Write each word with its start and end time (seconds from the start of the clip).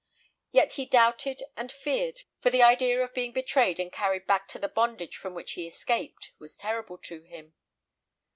Yet 0.51 0.73
he 0.73 0.87
doubted 0.87 1.43
and 1.55 1.71
feared, 1.71 2.21
for 2.39 2.49
the 2.49 2.63
idea 2.63 3.03
of 3.03 3.13
being 3.13 3.33
betrayed 3.33 3.79
and 3.79 3.91
carried 3.93 4.25
back 4.25 4.47
to 4.47 4.57
the 4.57 4.67
bondage 4.67 5.15
from 5.15 5.35
which 5.35 5.51
he 5.51 5.67
escaped, 5.67 6.31
was 6.39 6.57
terrible 6.57 6.97
to 7.03 7.21
him. 7.21 7.53